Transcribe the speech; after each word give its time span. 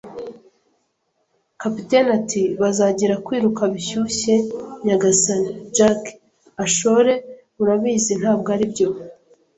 Kapiteni 1.61 2.09
ati: 2.19 2.41
"Bazagira 2.61 3.15
kwiruka 3.25 3.61
bishyushye, 3.73 4.33
nyagasani". 4.85 5.51
“Jack 5.75 6.01
ashore, 6.63 7.13
urabizi. 7.61 8.11
Ntabwo 8.21 8.47
aribyo 8.55 8.87